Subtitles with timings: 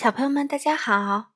[0.00, 1.32] 小朋友们，大家好！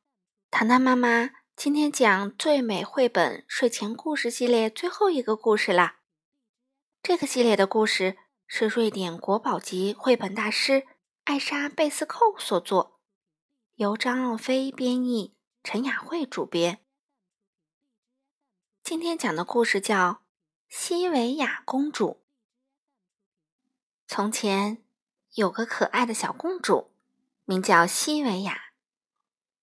[0.48, 5.96] 糖糖妈妈今天讲《最美绘本睡前故事系列》最后一个故事啦。
[7.02, 10.86] 这个系列的故事是瑞典国宝级绘本大师
[11.24, 13.00] 艾莎·贝斯寇所作，
[13.74, 15.34] 由张奥飞编译，
[15.64, 16.78] 陈雅慧主编。
[18.84, 19.96] 今天讲的故事叫
[20.68, 22.06] 《西维亚公主》。
[24.06, 24.84] 从前
[25.34, 26.91] 有个可爱的小公主。
[27.44, 28.72] 名叫西维亚，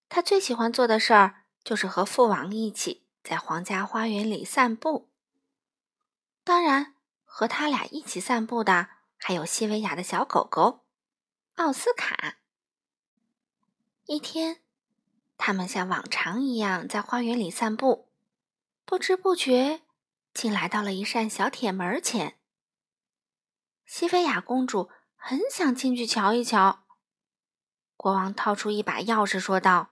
[0.10, 5.10] 她最喜欢做的事儿就是和父王一起在皇家花园里散步。
[6.44, 10.86] 当然，和他俩一起散步的还有西维亚的小狗狗
[11.56, 12.40] 奥斯卡。
[14.06, 14.62] 一天，
[15.38, 18.10] 他们像往常一样在花园里散步，
[18.84, 19.82] 不知不觉
[20.34, 22.40] 竟来到了一扇小铁门前。
[23.86, 26.86] 西维亚公主很想进去瞧一瞧。
[28.02, 29.90] 国王掏出一把钥匙，说道：“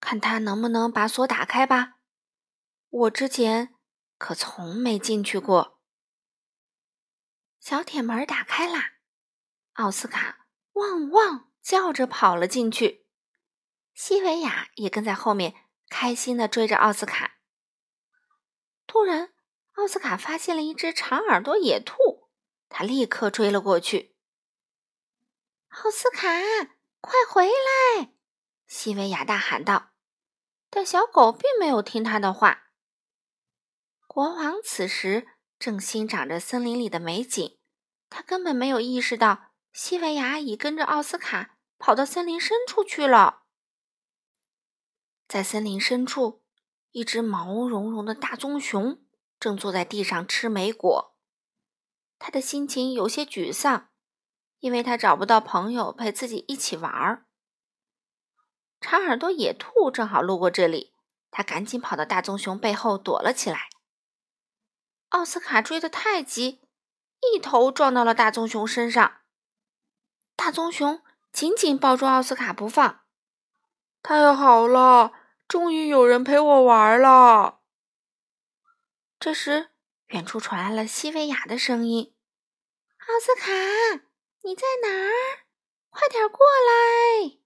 [0.00, 1.98] 看他能不能把锁打开吧。
[2.88, 3.74] 我之前
[4.16, 5.78] 可从没进去过。”
[7.60, 8.92] 小铁门打开啦，
[9.74, 13.06] 奥斯卡汪汪叫着跑了进去，
[13.92, 15.54] 西维亚也跟在后面，
[15.90, 17.40] 开心的追着奥斯卡。
[18.86, 19.34] 突然，
[19.74, 22.30] 奥斯卡发现了一只长耳朵野兔，
[22.70, 24.16] 他立刻追了过去。
[25.68, 26.26] 奥斯卡。
[27.06, 28.12] 快回来！
[28.66, 29.92] 西维亚大喊道。
[30.68, 32.72] 但小狗并没有听他的话。
[34.08, 37.60] 国王此时正欣赏着森林里的美景，
[38.10, 43.44] 他根本没有意识到西维亚已跟着奥斯卡跑到森林深处去了。
[45.28, 46.42] 在森林深处，
[46.90, 49.00] 一只毛茸茸的大棕熊
[49.38, 51.16] 正坐在地上吃莓果，
[52.18, 53.90] 他的心情有些沮丧。
[54.60, 57.26] 因为他找不到朋友陪自己一起玩儿，
[58.80, 60.94] 长耳朵野兔正好路过这里，
[61.30, 63.68] 他赶紧跑到大棕熊背后躲了起来。
[65.10, 66.60] 奥斯卡追得太急，
[67.32, 69.20] 一头撞到了大棕熊身上。
[70.34, 71.02] 大棕熊
[71.32, 73.00] 紧紧抱住奥斯卡不放。
[74.02, 75.12] 太好了，
[75.48, 77.60] 终于有人陪我玩了。
[79.18, 79.70] 这时，
[80.08, 82.14] 远处传来了西维亚的声音
[83.08, 84.05] ：“奥斯卡。”
[84.46, 85.10] 你在哪儿？
[85.90, 87.40] 快点过来！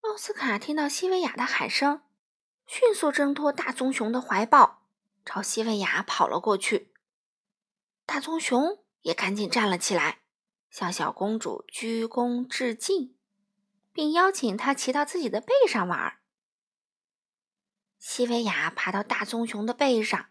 [0.00, 2.02] 奥斯卡听到西维亚的喊声，
[2.66, 4.86] 迅速挣脱大棕熊的怀抱，
[5.24, 6.92] 朝西维亚跑了过去。
[8.04, 10.20] 大棕熊也赶紧站了起来，
[10.68, 13.16] 向小公主鞠躬致敬，
[13.90, 16.18] 并邀请她骑到自己的背上玩。
[17.98, 20.28] 西维亚爬到大棕熊的背上，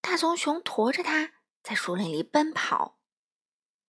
[0.00, 2.97] 大棕熊驮着它在树林里奔跑。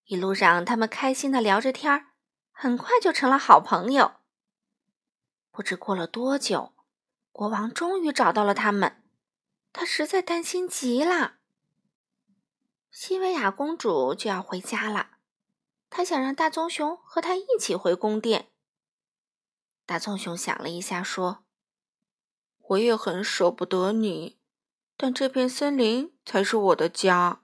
[0.09, 2.07] 一路上，他们开心的聊着天儿，
[2.51, 4.13] 很快就成了好朋友。
[5.51, 6.73] 不知过了多久，
[7.31, 9.03] 国王终于找到了他们，
[9.71, 11.35] 他实在担心极了。
[12.89, 15.17] 西维亚公主就要回家了，
[15.91, 18.49] 她想让大棕熊和她一起回宫殿。
[19.85, 21.43] 大棕熊想了一下，说
[22.69, 24.39] ：“我也很舍不得你，
[24.97, 27.43] 但这片森林才是我的家。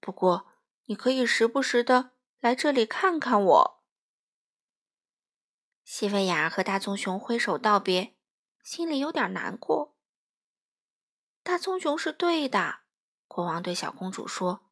[0.00, 0.46] 不过……”
[0.88, 3.84] 你可以时不时的来这里看看我。
[5.84, 8.16] 西维亚和大棕熊挥手道别，
[8.62, 9.96] 心里有点难过。
[11.42, 12.80] 大棕熊是对的，
[13.26, 14.70] 国王对小公主说：“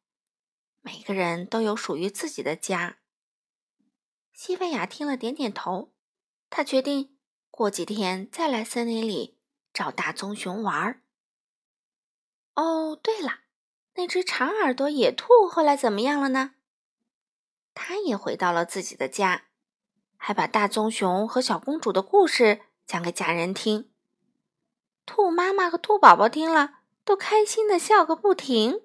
[0.81, 2.97] 每个人都有属于自己的家。”
[4.33, 5.93] 西维亚听了点点头，
[6.49, 7.17] 他决定
[7.51, 9.39] 过几天再来森林里
[9.71, 11.03] 找大棕熊玩儿。
[12.55, 13.46] 哦，对了。
[13.97, 16.51] 那只长耳朵野兔后来怎么样了呢？
[17.73, 19.45] 它也回到了自己的家，
[20.17, 23.91] 还把大棕熊和小公主的故事讲给家人听。
[25.05, 28.81] 兔妈妈和兔宝宝听了，都开心的笑个不停。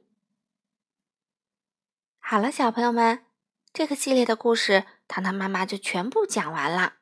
[2.19, 3.27] 好了，小朋友们，
[3.71, 6.95] 这个系列的故事，糖糖妈妈就全部讲完了。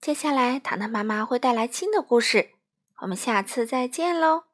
[0.00, 2.54] 接下来，糖糖妈妈会带来新的故事，
[3.02, 4.46] 我们下次再见喽。